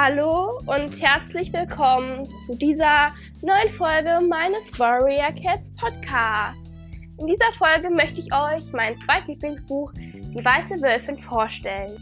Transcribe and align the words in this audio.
Hallo 0.00 0.60
und 0.66 1.02
herzlich 1.02 1.52
willkommen 1.52 2.30
zu 2.46 2.54
dieser 2.54 3.12
neuen 3.42 3.68
Folge 3.68 4.20
meines 4.28 4.78
Warrior 4.78 5.32
Cats 5.32 5.74
Podcast. 5.74 6.72
In 7.18 7.26
dieser 7.26 7.52
Folge 7.54 7.90
möchte 7.90 8.20
ich 8.20 8.32
euch 8.32 8.72
mein 8.72 8.96
zweitlieblingsbuch 9.00 9.92
Die 9.94 10.44
Weiße 10.44 10.80
Wölfin 10.82 11.18
vorstellen. 11.18 11.96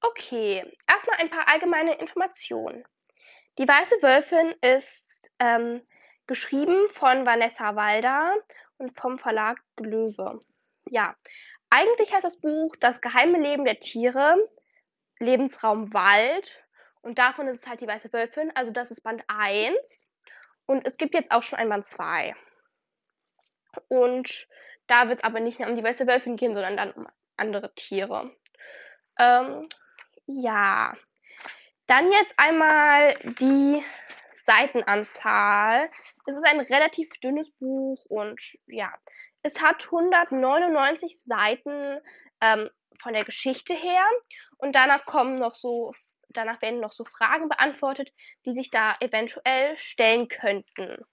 Okay, 0.00 0.64
erstmal 0.90 1.18
ein 1.20 1.30
paar 1.30 1.46
allgemeine 1.46 1.94
Informationen. 1.94 2.82
Die 3.58 3.68
Weiße 3.68 3.94
Wölfin 4.02 4.52
ist 4.62 5.30
ähm, 5.38 5.80
geschrieben 6.26 6.88
von 6.88 7.26
Vanessa 7.26 7.76
Walder 7.76 8.34
und 8.78 8.96
vom 8.98 9.18
Verlag 9.18 9.58
Löwe. 9.78 10.40
Ja, 10.88 11.16
eigentlich 11.70 12.12
heißt 12.12 12.24
das 12.24 12.40
Buch 12.40 12.76
Das 12.76 13.00
geheime 13.00 13.38
Leben 13.38 13.64
der 13.64 13.78
Tiere, 13.78 14.36
Lebensraum 15.18 15.92
Wald. 15.92 16.64
Und 17.02 17.18
davon 17.18 17.48
ist 17.48 17.62
es 17.62 17.68
halt 17.68 17.80
die 17.80 17.86
Weiße 17.86 18.12
Wölfin. 18.12 18.50
Also 18.54 18.72
das 18.72 18.90
ist 18.90 19.02
Band 19.02 19.24
1. 19.28 20.10
Und 20.66 20.86
es 20.86 20.96
gibt 20.96 21.14
jetzt 21.14 21.30
auch 21.32 21.42
schon 21.42 21.58
ein 21.58 21.68
Band 21.68 21.84
2. 21.84 22.34
Und 23.88 24.48
da 24.86 25.08
wird 25.08 25.18
es 25.18 25.24
aber 25.24 25.40
nicht 25.40 25.58
mehr 25.58 25.68
um 25.68 25.74
die 25.74 25.84
Weiße 25.84 26.06
Wölfin 26.06 26.36
gehen, 26.36 26.54
sondern 26.54 26.76
dann 26.76 26.92
um 26.92 27.08
andere 27.36 27.74
Tiere. 27.74 28.34
Ähm, 29.18 29.62
ja. 30.26 30.94
Dann 31.86 32.10
jetzt 32.12 32.34
einmal 32.38 33.14
die 33.40 33.84
Seitenanzahl. 34.44 35.90
Es 36.26 36.36
ist 36.36 36.46
ein 36.46 36.60
relativ 36.60 37.10
dünnes 37.22 37.50
Buch 37.58 38.04
und 38.08 38.40
ja, 38.66 38.92
es 39.42 39.62
hat 39.62 39.84
199 39.84 41.22
Seiten 41.22 41.98
ähm, 42.40 42.70
von 43.00 43.12
der 43.12 43.24
Geschichte 43.24 43.74
her 43.74 44.04
und 44.58 44.74
danach 44.74 45.04
kommen 45.04 45.36
noch 45.36 45.54
so, 45.54 45.92
danach 46.28 46.60
werden 46.62 46.80
noch 46.80 46.92
so 46.92 47.04
Fragen 47.04 47.48
beantwortet, 47.48 48.12
die 48.44 48.52
sich 48.52 48.70
da 48.70 48.96
eventuell 49.00 49.76
stellen 49.76 50.28
könnten. 50.28 51.04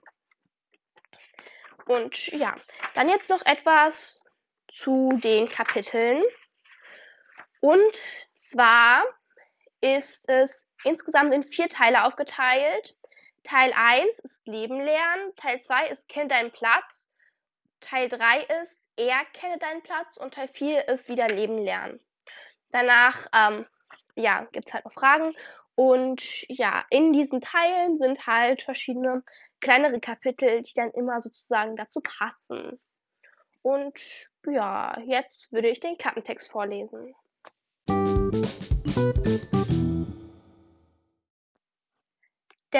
Und 1.86 2.28
ja, 2.28 2.54
dann 2.94 3.08
jetzt 3.08 3.30
noch 3.30 3.44
etwas 3.44 4.20
zu 4.72 5.18
den 5.22 5.48
Kapiteln. 5.48 6.22
Und 7.60 7.96
zwar 8.34 9.04
ist 9.80 10.28
es 10.28 10.68
insgesamt 10.84 11.32
in 11.32 11.42
vier 11.42 11.68
Teile 11.68 12.04
aufgeteilt. 12.04 12.96
Teil 13.44 13.72
1 13.74 14.18
ist 14.20 14.46
Leben 14.46 14.80
lernen, 14.80 15.34
Teil 15.36 15.60
2 15.60 15.88
ist 15.88 16.08
Kenne 16.08 16.28
deinen 16.28 16.52
Platz, 16.52 17.10
Teil 17.80 18.08
3 18.08 18.42
ist 18.62 18.76
Er 18.96 19.24
kenne 19.32 19.58
deinen 19.58 19.82
Platz 19.82 20.16
und 20.16 20.34
Teil 20.34 20.48
4 20.48 20.88
ist 20.88 21.08
wieder 21.08 21.28
Leben 21.28 21.58
lernen. 21.58 22.00
Danach 22.70 23.26
ähm, 23.34 23.66
ja, 24.14 24.46
gibt 24.52 24.68
es 24.68 24.74
halt 24.74 24.84
noch 24.84 24.92
Fragen 24.92 25.34
und 25.74 26.44
ja, 26.48 26.84
in 26.90 27.12
diesen 27.12 27.40
Teilen 27.40 27.96
sind 27.96 28.26
halt 28.26 28.62
verschiedene 28.62 29.22
kleinere 29.60 30.00
Kapitel, 30.00 30.60
die 30.62 30.74
dann 30.74 30.90
immer 30.90 31.20
sozusagen 31.20 31.76
dazu 31.76 32.00
passen. 32.00 32.78
Und 33.62 34.28
ja, 34.46 34.98
jetzt 35.06 35.52
würde 35.52 35.68
ich 35.68 35.80
den 35.80 35.96
Klappentext 35.96 36.50
vorlesen. 36.50 37.14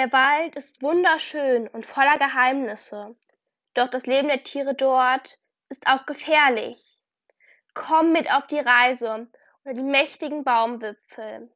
Der 0.03 0.11
Wald 0.11 0.57
ist 0.57 0.81
wunderschön 0.81 1.69
und 1.69 1.85
voller 1.85 2.17
Geheimnisse, 2.17 3.15
doch 3.73 3.87
das 3.87 4.05
Leben 4.05 4.27
der 4.27 4.43
Tiere 4.43 4.75
dort 4.75 5.39
ist 5.69 5.87
auch 5.87 6.05
gefährlich. 6.05 6.99
Komm 7.73 8.11
mit 8.11 8.29
auf 8.29 8.45
die 8.47 8.59
Reise 8.59 9.29
unter 9.63 9.73
die 9.73 9.81
mächtigen 9.81 10.43
Baumwipfel. 10.43 11.49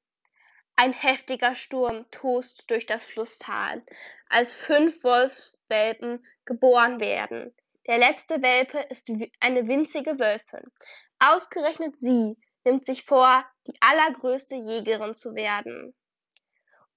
Ein 0.77 0.94
heftiger 0.94 1.55
Sturm 1.55 2.09
tost 2.09 2.72
durch 2.72 2.85
das 2.85 3.03
Flusstal, 3.03 3.83
als 4.29 4.53
fünf 4.53 5.03
Wolfswelpen 5.03 6.25
geboren 6.45 7.01
werden. 7.01 7.53
Der 7.85 7.97
letzte 7.97 8.41
Welpe 8.41 8.79
ist 8.79 9.09
eine 9.41 9.67
winzige 9.67 10.22
Wölfin. 10.22 10.72
Ausgerechnet 11.19 11.99
sie 11.99 12.38
nimmt 12.63 12.85
sich 12.85 13.03
vor, 13.03 13.45
die 13.67 13.75
allergrößte 13.81 14.55
Jägerin 14.55 15.16
zu 15.16 15.35
werden 15.35 15.93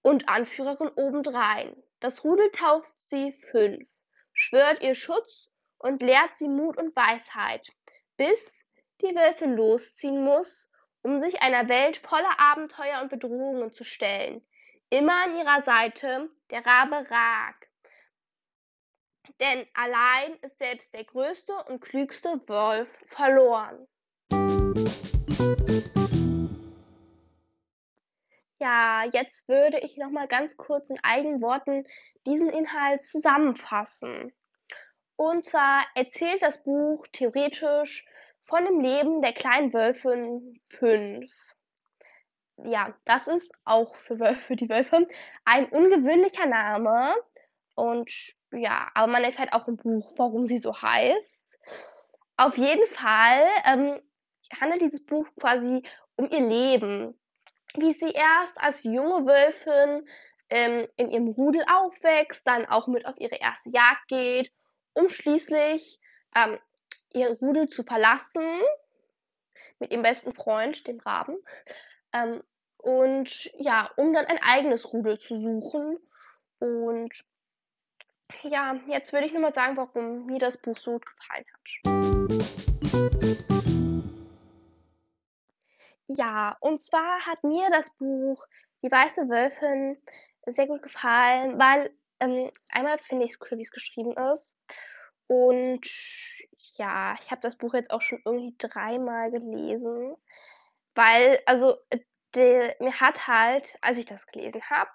und 0.03 0.29
Anführerin 0.29 0.91
obendrein. 0.97 1.75
Das 2.01 2.25
Rudel 2.25 2.51
tauft 2.51 3.01
sie 3.01 3.33
fünf, 3.33 3.89
schwört 4.33 4.83
ihr 4.83 4.95
Schutz 4.95 5.51
und 5.79 6.03
lehrt 6.03 6.37
sie 6.37 6.49
Mut 6.49 6.77
und 6.77 6.95
Weisheit, 6.97 7.71
bis 8.17 8.65
die 9.03 9.15
Wölfin 9.15 9.57
losziehen 9.57 10.25
muss, 10.25 10.71
um 11.03 11.19
sich 11.19 11.43
einer 11.43 11.69
Welt 11.69 11.97
voller 11.97 12.39
Abenteuer 12.39 13.01
und 13.03 13.11
Bedrohungen 13.11 13.73
zu 13.73 13.85
stellen. 13.85 14.47
Immer 14.91 15.25
an 15.25 15.37
ihrer 15.37 15.63
Seite 15.63 16.31
der 16.51 16.65
Rabe 16.67 16.97
Rag. 17.11 17.69
Denn 19.41 19.67
allein 19.75 20.35
ist 20.43 20.59
selbst 20.59 20.93
der 20.93 21.05
größte 21.05 21.53
und 21.69 21.81
klügste 21.81 22.41
Wolf 22.47 22.99
verloren. 23.07 23.87
Ja, 28.61 29.05
jetzt 29.13 29.49
würde 29.49 29.79
ich 29.79 29.97
noch 29.97 30.11
mal 30.11 30.29
ganz 30.29 30.59
kurz 30.59 30.91
in 30.91 31.03
eigenen 31.03 31.41
Worten 31.41 31.87
diesen 32.27 32.51
Inhalt 32.51 33.01
zusammenfassen. 33.01 34.35
Und 35.17 35.45
zwar 35.45 35.87
erzählt 35.95 36.43
das 36.43 36.63
Buch 36.63 37.07
theoretisch 37.11 38.07
von 38.43 38.65
dem 38.67 38.81
Leben 38.81 39.23
der 39.23 39.33
kleinen 39.33 39.73
Wölfin 39.73 40.61
5. 40.67 41.31
Ja, 42.65 42.95
das 43.07 43.29
ist 43.29 43.51
auch 43.65 43.95
für, 43.95 44.21
Wölfe, 44.21 44.57
die 44.57 44.69
Wölfe 44.69 45.07
ein 45.47 45.71
ungewöhnlicher 45.71 46.47
Name. 46.47 47.15
Und 47.75 48.13
ja, 48.53 48.91
aber 48.95 49.11
man 49.11 49.25
erfährt 49.25 49.55
auch 49.55 49.69
im 49.69 49.79
Buch, 49.79 50.13
warum 50.19 50.45
sie 50.45 50.59
so 50.59 50.83
heißt. 50.83 51.59
Auf 52.37 52.59
jeden 52.59 52.87
Fall 52.89 53.43
ähm, 53.65 54.03
handelt 54.61 54.83
dieses 54.83 55.05
Buch 55.07 55.27
quasi 55.39 55.83
um 56.17 56.29
ihr 56.29 56.47
Leben 56.47 57.20
wie 57.77 57.93
sie 57.93 58.11
erst 58.11 58.61
als 58.61 58.85
junge 58.85 59.27
Wölfin 59.27 60.07
ähm, 60.51 60.89
in 60.97 61.11
ihrem 61.11 61.29
Rudel 61.29 61.65
aufwächst, 61.73 62.47
dann 62.47 62.67
auch 62.67 62.87
mit 62.87 63.07
auf 63.07 63.19
ihre 63.19 63.37
erste 63.37 63.71
Jagd 63.71 64.09
geht, 64.09 64.53
um 64.95 65.09
schließlich 65.09 66.01
ähm, 66.35 66.59
ihr 67.13 67.31
Rudel 67.41 67.69
zu 67.69 67.83
verlassen 67.85 68.61
mit 69.79 69.93
ihrem 69.93 70.03
besten 70.03 70.35
Freund, 70.35 70.87
dem 70.87 71.01
Raben. 71.01 71.37
Ähm, 72.13 72.43
und 72.77 73.51
ja, 73.59 73.91
um 73.97 74.13
dann 74.13 74.27
ein 74.27 74.41
eigenes 74.43 74.93
Rudel 74.93 75.19
zu 75.19 75.37
suchen. 75.37 75.99
Und 76.59 77.15
ja, 78.43 78.79
jetzt 78.87 79.13
würde 79.13 79.27
ich 79.27 79.33
nur 79.33 79.43
mal 79.43 79.55
sagen, 79.55 79.77
warum 79.77 80.27
mir 80.27 80.39
das 80.39 80.57
Buch 80.57 80.79
so 80.79 80.93
gut 80.93 81.07
gefallen 81.07 81.45
hat. 81.53 81.71
Ja, 86.17 86.57
und 86.59 86.83
zwar 86.83 87.25
hat 87.25 87.45
mir 87.45 87.71
das 87.71 87.91
Buch 87.91 88.45
Die 88.83 88.91
Weiße 88.91 89.29
Wölfin 89.29 89.97
sehr 90.45 90.67
gut 90.67 90.83
gefallen, 90.83 91.57
weil 91.57 91.95
ähm, 92.19 92.51
einmal 92.71 92.99
finde 92.99 93.27
ich 93.27 93.33
es 93.33 93.39
cool, 93.41 93.59
wie 93.59 93.63
es 93.63 93.71
geschrieben 93.71 94.17
ist. 94.17 94.59
Und 95.29 95.87
ja, 96.77 97.15
ich 97.21 97.31
habe 97.31 97.41
das 97.41 97.57
Buch 97.57 97.75
jetzt 97.75 97.93
auch 97.93 98.01
schon 98.01 98.21
irgendwie 98.25 98.57
dreimal 98.59 99.31
gelesen. 99.31 100.17
Weil, 100.97 101.41
also, 101.47 101.77
de, 102.35 102.75
mir 102.81 103.01
hat 103.01 103.29
halt, 103.29 103.79
als 103.81 103.99
ich 103.99 104.07
das 104.07 104.27
gelesen 104.27 104.63
habe, 104.69 104.91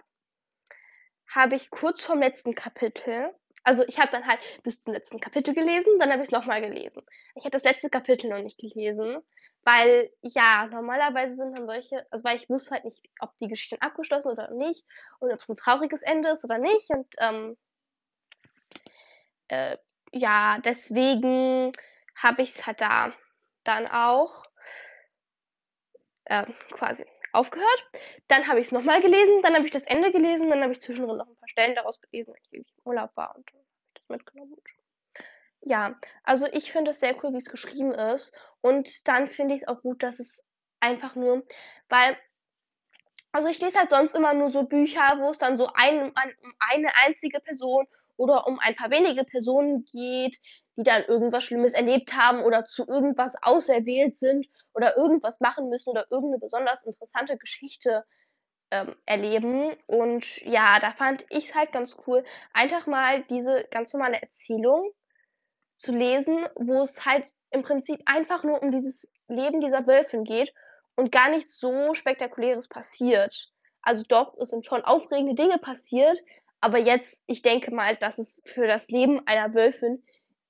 habe 1.33 1.55
ich 1.55 1.69
kurz 1.69 2.03
vorm 2.03 2.19
letzten 2.19 2.55
Kapitel 2.55 3.33
also 3.65 3.83
ich 3.87 3.99
habe 3.99 4.11
dann 4.11 4.25
halt 4.27 4.39
bis 4.63 4.81
zum 4.81 4.93
letzten 4.93 5.19
Kapitel 5.19 5.53
gelesen, 5.55 5.97
dann 5.99 6.11
habe 6.11 6.21
ich 6.21 6.27
es 6.27 6.31
nochmal 6.31 6.61
gelesen. 6.61 7.01
Ich 7.33 7.43
habe 7.43 7.49
das 7.49 7.63
letzte 7.63 7.89
Kapitel 7.89 8.29
noch 8.29 8.41
nicht 8.41 8.59
gelesen, 8.59 9.17
weil 9.63 10.11
ja, 10.21 10.67
normalerweise 10.67 11.35
sind 11.35 11.57
dann 11.57 11.65
solche, 11.65 12.05
also 12.11 12.23
weil 12.23 12.37
ich 12.37 12.47
wusste 12.47 12.71
halt 12.71 12.85
nicht, 12.85 13.01
ob 13.19 13.35
die 13.37 13.47
Geschichte 13.47 13.81
abgeschlossen 13.81 14.31
oder 14.31 14.51
nicht 14.51 14.85
und 15.19 15.31
ob 15.31 15.39
es 15.39 15.49
ein 15.49 15.55
trauriges 15.55 16.03
Ende 16.03 16.29
ist 16.29 16.45
oder 16.45 16.59
nicht 16.59 16.89
und 16.91 17.07
ähm, 17.17 17.57
äh, 19.47 19.77
ja, 20.11 20.59
deswegen 20.63 21.71
habe 22.15 22.43
ich 22.43 22.55
es 22.55 22.67
halt 22.67 22.81
da 22.81 23.13
dann 23.63 23.87
auch 23.87 24.45
äh, 26.25 26.45
quasi 26.71 27.05
aufgehört. 27.35 27.83
Dann 28.27 28.47
habe 28.47 28.59
ich 28.59 28.67
es 28.67 28.71
nochmal 28.71 29.01
gelesen, 29.01 29.41
dann 29.43 29.53
habe 29.53 29.65
ich 29.65 29.71
das 29.71 29.83
Ende 29.83 30.11
gelesen, 30.11 30.49
dann 30.49 30.61
habe 30.61 30.71
ich 30.71 30.81
zwischendrin 30.81 31.17
noch 31.17 31.27
ein 31.27 31.35
paar 31.35 31.49
Stellen 31.49 31.75
daraus 31.75 32.01
gelesen, 32.01 32.33
weil 32.33 32.41
ich 32.41 32.53
im 32.53 32.65
Urlaub 32.85 33.11
war 33.15 33.35
und 33.35 33.45
mitgenommen. 34.09 34.55
Ja, 35.61 35.99
also 36.23 36.45
ich 36.51 36.71
finde 36.71 36.91
es 36.91 36.99
sehr 36.99 37.15
cool, 37.23 37.33
wie 37.33 37.37
es 37.37 37.49
geschrieben 37.49 37.91
ist. 37.91 38.31
Und 38.61 39.07
dann 39.07 39.27
finde 39.27 39.55
ich 39.55 39.63
es 39.63 39.67
auch 39.67 39.81
gut, 39.81 40.03
dass 40.03 40.19
es 40.19 40.45
einfach 40.79 41.15
nur, 41.15 41.43
weil, 41.89 42.15
also 43.31 43.47
ich 43.47 43.59
lese 43.59 43.79
halt 43.79 43.89
sonst 43.89 44.15
immer 44.15 44.33
nur 44.33 44.49
so 44.49 44.63
Bücher, 44.63 45.17
wo 45.19 45.31
es 45.31 45.39
dann 45.39 45.57
so 45.57 45.67
ein, 45.73 46.13
eine 46.59 46.95
einzige 47.03 47.39
Person 47.39 47.87
oder 48.17 48.47
um 48.47 48.59
ein 48.59 48.75
paar 48.75 48.91
wenige 48.91 49.23
Personen 49.25 49.85
geht, 49.85 50.39
die 50.77 50.83
dann 50.83 51.03
irgendwas 51.03 51.43
Schlimmes 51.43 51.73
erlebt 51.73 52.13
haben 52.15 52.43
oder 52.43 52.65
zu 52.65 52.87
irgendwas 52.87 53.35
auserwählt 53.41 54.15
sind 54.15 54.47
oder 54.73 54.95
irgendwas 54.97 55.41
machen 55.41 55.69
müssen 55.69 55.89
oder 55.89 56.05
irgendeine 56.11 56.39
besonders 56.39 56.85
interessante 56.85 57.37
Geschichte 57.37 58.05
ähm, 58.71 58.95
erleben. 59.05 59.75
Und 59.87 60.41
ja, 60.43 60.79
da 60.79 60.91
fand 60.91 61.25
ich 61.29 61.49
es 61.49 61.55
halt 61.55 61.71
ganz 61.71 61.95
cool, 62.07 62.23
einfach 62.53 62.87
mal 62.87 63.23
diese 63.23 63.67
ganz 63.71 63.93
normale 63.93 64.21
Erzählung 64.21 64.91
zu 65.77 65.91
lesen, 65.91 66.45
wo 66.55 66.81
es 66.81 67.05
halt 67.05 67.33
im 67.51 67.63
Prinzip 67.63 68.01
einfach 68.05 68.43
nur 68.43 68.61
um 68.61 68.71
dieses 68.71 69.13
Leben 69.27 69.59
dieser 69.61 69.87
Wölfin 69.87 70.23
geht 70.23 70.53
und 70.95 71.11
gar 71.11 71.29
nichts 71.29 71.59
so 71.59 71.93
Spektakuläres 71.93 72.67
passiert. 72.67 73.51
Also 73.81 74.03
doch, 74.07 74.35
es 74.37 74.49
sind 74.49 74.65
schon 74.65 74.83
aufregende 74.83 75.35
Dinge 75.35 75.59
passiert, 75.59 76.21
aber 76.61 76.79
jetzt, 76.79 77.19
ich 77.27 77.41
denke 77.41 77.73
mal, 77.73 77.95
dass 77.97 78.17
es 78.17 78.41
für 78.45 78.65
das 78.65 78.87
Leben 78.87 79.21
einer 79.27 79.53
Wölfin 79.53 80.03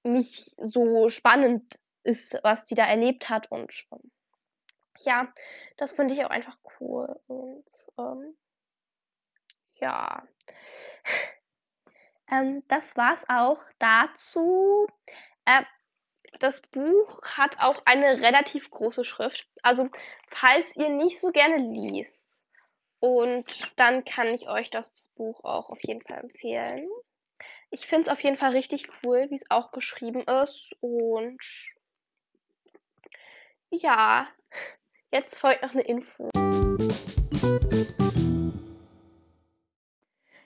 nicht 0.03 0.55
so 0.61 1.09
spannend 1.09 1.79
ist, 2.03 2.39
was 2.43 2.63
die 2.63 2.75
da 2.75 2.85
erlebt 2.85 3.29
hat 3.29 3.51
und 3.51 3.73
ähm, 3.91 4.11
ja, 4.99 5.31
das 5.77 5.91
finde 5.91 6.13
ich 6.13 6.25
auch 6.25 6.29
einfach 6.29 6.57
cool 6.79 7.19
und 7.27 7.65
ähm, 7.97 8.35
ja. 9.79 10.27
ähm, 12.31 12.63
das 12.67 12.95
war's 12.95 13.23
auch 13.27 13.63
dazu. 13.79 14.87
Äh, 15.45 15.63
das 16.39 16.61
Buch 16.61 17.21
hat 17.23 17.59
auch 17.59 17.81
eine 17.85 18.21
relativ 18.21 18.69
große 18.69 19.05
Schrift. 19.05 19.47
Also, 19.61 19.89
falls 20.29 20.75
ihr 20.75 20.89
nicht 20.89 21.19
so 21.19 21.31
gerne 21.31 21.57
liest, 21.57 22.25
und 23.05 23.71
dann 23.75 24.03
kann 24.03 24.33
ich 24.33 24.49
euch 24.49 24.71
das 24.71 25.09
Buch 25.15 25.43
auch 25.43 25.69
auf 25.69 25.79
jeden 25.83 26.01
Fall 26.01 26.21
empfehlen. 26.21 26.89
Ich 27.69 27.85
finde 27.85 28.03
es 28.03 28.09
auf 28.09 28.23
jeden 28.23 28.35
Fall 28.35 28.49
richtig 28.51 28.87
cool, 29.03 29.27
wie 29.29 29.35
es 29.35 29.51
auch 29.51 29.69
geschrieben 29.71 30.21
ist. 30.21 30.71
Und 30.79 31.39
ja, 33.69 34.27
jetzt 35.15 35.39
folgt 35.39 35.63
noch 35.63 35.71
eine 35.71 35.83
Info. 35.83 36.29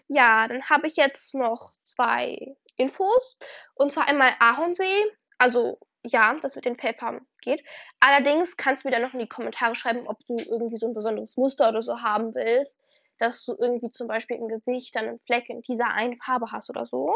Ja, 0.07 0.47
dann 0.47 0.69
habe 0.69 0.85
ich 0.85 0.95
jetzt 0.95 1.33
noch 1.33 1.71
zwei 1.81 2.55
Infos. 2.77 3.39
Und 3.73 3.91
zwar 3.91 4.07
einmal 4.07 4.33
Ahornsee. 4.39 5.05
Also 5.39 5.79
ja, 6.03 6.35
das 6.35 6.55
mit 6.55 6.65
den 6.65 6.77
Fellfarben 6.77 7.27
geht. 7.41 7.63
Allerdings 7.99 8.57
kannst 8.57 8.83
du 8.83 8.87
mir 8.87 8.91
dann 8.93 9.01
noch 9.01 9.13
in 9.13 9.19
die 9.19 9.27
Kommentare 9.27 9.73
schreiben, 9.73 10.07
ob 10.07 10.19
du 10.27 10.37
irgendwie 10.37 10.77
so 10.77 10.87
ein 10.87 10.93
besonderes 10.93 11.35
Muster 11.35 11.69
oder 11.69 11.81
so 11.81 12.01
haben 12.01 12.35
willst. 12.35 12.83
Dass 13.17 13.43
du 13.45 13.55
irgendwie 13.59 13.91
zum 13.91 14.07
Beispiel 14.07 14.37
im 14.37 14.47
Gesicht 14.47 14.95
dann 14.95 15.07
einen 15.07 15.19
Fleck 15.25 15.49
in 15.49 15.61
dieser 15.61 15.91
einen 15.93 16.17
Farbe 16.17 16.51
hast 16.51 16.69
oder 16.69 16.85
so. 16.85 17.15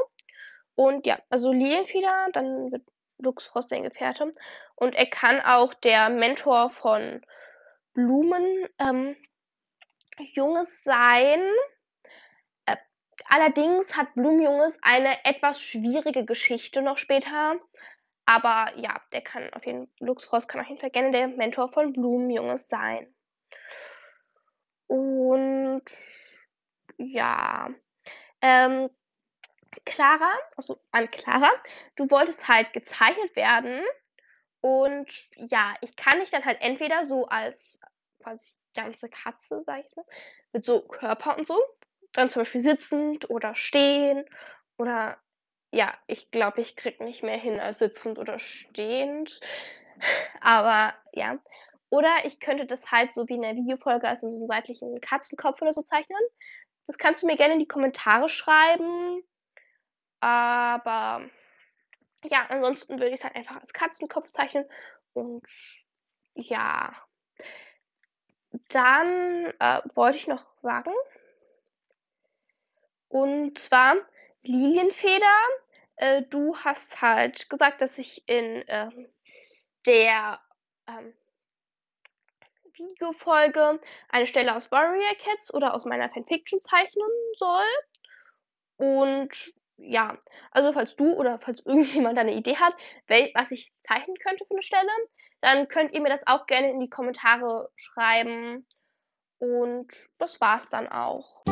Und 0.75 1.05
ja, 1.05 1.19
also 1.29 1.51
Lilienfeder, 1.51 2.29
dann 2.33 2.71
wird 2.71 2.83
Lux 3.17 3.47
Frost 3.47 3.71
dein 3.71 3.83
Gefährte. 3.83 4.33
Und 4.75 4.95
er 4.95 5.05
kann 5.07 5.41
auch 5.41 5.73
der 5.73 6.09
Mentor 6.09 6.69
von 6.69 7.25
Blumen 7.93 8.67
ähm, 8.79 9.15
Junges 10.33 10.83
sein. 10.83 11.41
Allerdings 13.29 13.97
hat 13.97 14.13
Blumenjunges 14.15 14.77
eine 14.81 15.25
etwas 15.25 15.61
schwierige 15.61 16.25
Geschichte 16.25 16.81
noch 16.81 16.97
später. 16.97 17.59
Aber 18.25 18.71
ja, 18.77 19.01
der 19.11 19.21
kann 19.21 19.51
auf 19.53 19.65
jeden 19.65 19.87
Fall, 19.87 20.07
Luxfrost 20.07 20.47
kann 20.47 20.61
auf 20.61 20.67
jeden 20.67 20.79
Fall 20.79 20.91
gerne 20.91 21.11
der 21.11 21.27
Mentor 21.27 21.67
von 21.67 21.93
Blumenjunges 21.93 22.67
sein. 22.67 23.13
Und 24.87 25.83
ja, 26.97 27.69
ähm, 28.41 28.89
Clara, 29.85 30.31
also 30.57 30.79
an 30.91 31.09
Clara, 31.09 31.51
du 31.95 32.09
wolltest 32.09 32.47
halt 32.47 32.73
gezeichnet 32.73 33.35
werden. 33.35 33.83
Und 34.61 35.29
ja, 35.35 35.73
ich 35.81 35.95
kann 35.95 36.19
dich 36.19 36.31
dann 36.31 36.45
halt 36.45 36.61
entweder 36.61 37.03
so 37.03 37.27
als 37.27 37.79
quasi 38.21 38.57
ganze 38.75 39.09
Katze, 39.09 39.61
sag 39.65 39.83
ich 39.85 39.95
mal, 39.95 40.05
mit 40.53 40.65
so 40.65 40.81
Körper 40.81 41.37
und 41.37 41.45
so, 41.45 41.61
dann 42.13 42.29
zum 42.29 42.41
Beispiel 42.41 42.61
sitzend 42.61 43.29
oder 43.29 43.55
stehen 43.55 44.25
oder 44.77 45.17
ja, 45.73 45.91
ich 46.05 46.29
glaube, 46.29 46.61
ich 46.61 46.75
krieg 46.75 47.01
nicht 47.01 47.23
mehr 47.23 47.37
hin 47.37 47.59
als 47.59 47.79
sitzend 47.79 48.19
oder 48.19 48.37
stehend. 48.37 49.39
Aber 50.41 50.93
ja. 51.13 51.39
Oder 51.89 52.25
ich 52.25 52.39
könnte 52.39 52.65
das 52.65 52.91
halt 52.91 53.11
so 53.11 53.27
wie 53.27 53.35
in 53.35 53.41
der 53.41 53.55
Videofolge 53.55 54.07
als 54.07 54.21
so 54.21 54.27
einen 54.27 54.47
seitlichen 54.47 54.99
Katzenkopf 55.01 55.61
oder 55.61 55.73
so 55.73 55.81
zeichnen. 55.81 56.19
Das 56.85 56.97
kannst 56.97 57.23
du 57.23 57.27
mir 57.27 57.37
gerne 57.37 57.53
in 57.53 57.59
die 57.59 57.67
Kommentare 57.67 58.29
schreiben. 58.29 59.23
Aber 60.23 61.29
ja, 62.23 62.45
ansonsten 62.47 62.97
würde 62.97 63.09
ich 63.09 63.15
es 63.15 63.23
halt 63.25 63.35
einfach 63.35 63.59
als 63.59 63.73
Katzenkopf 63.73 64.31
zeichnen. 64.31 64.63
Und 65.11 65.43
ja. 66.33 66.95
Dann 68.69 69.51
äh, 69.59 69.81
wollte 69.95 70.17
ich 70.17 70.27
noch 70.27 70.45
sagen, 70.55 70.93
und 73.09 73.59
zwar 73.59 73.95
Lilienfeder. 74.43 75.39
Äh, 75.97 76.21
du 76.29 76.55
hast 76.55 77.01
halt 77.01 77.49
gesagt, 77.49 77.81
dass 77.81 77.97
ich 77.97 78.23
in 78.29 78.63
ähm, 78.67 79.11
der 79.85 80.39
ähm, 80.87 81.13
Videofolge 82.71 83.81
eine 84.07 84.27
Stelle 84.27 84.55
aus 84.55 84.71
Warrior 84.71 85.15
Cats 85.15 85.53
oder 85.53 85.73
aus 85.73 85.83
meiner 85.83 86.09
Fanfiction 86.09 86.61
zeichnen 86.61 87.11
soll. 87.35 87.67
Und 88.77 89.53
ja, 89.85 90.17
also 90.51 90.73
falls 90.73 90.95
du 90.95 91.13
oder 91.13 91.39
falls 91.39 91.61
irgendjemand 91.65 92.17
eine 92.17 92.33
Idee 92.33 92.55
hat, 92.57 92.75
was 93.07 93.51
ich 93.51 93.71
zeichnen 93.79 94.15
könnte 94.17 94.45
für 94.45 94.53
eine 94.53 94.63
Stelle, 94.63 94.89
dann 95.41 95.67
könnt 95.67 95.93
ihr 95.93 96.01
mir 96.01 96.09
das 96.09 96.25
auch 96.27 96.45
gerne 96.45 96.69
in 96.69 96.79
die 96.79 96.89
Kommentare 96.89 97.69
schreiben. 97.75 98.65
Und 99.39 99.91
das 100.19 100.39
war's 100.39 100.69
dann 100.69 100.87
auch. 100.87 101.43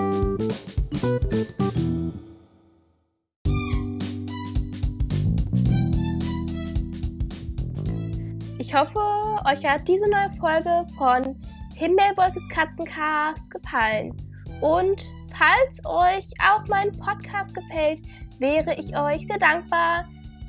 Ich 8.60 8.74
hoffe, 8.74 9.00
euch 9.46 9.66
hat 9.66 9.86
diese 9.88 10.10
neue 10.10 10.32
Folge 10.40 10.88
von 10.98 11.38
Himbeerwolkes 11.76 12.48
Katzencast 12.48 13.52
gefallen. 13.52 14.31
Und 14.62 15.04
falls 15.34 15.84
euch 15.86 16.32
auch 16.40 16.68
mein 16.68 16.92
Podcast 16.92 17.54
gefällt, 17.54 18.02
wäre 18.40 18.76
ich 18.76 18.98
euch 18.98 19.26
sehr 19.28 19.40
dankbar, 19.40 20.06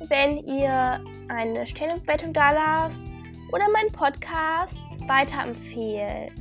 wenn 0.07 0.37
ihr 0.45 1.03
eine 1.29 1.65
Stellenbewertung 1.65 2.33
da 2.33 2.51
lasst 2.51 3.11
oder 3.51 3.69
meinen 3.71 3.91
Podcast 3.91 4.83
weiterempfehlt. 5.07 6.31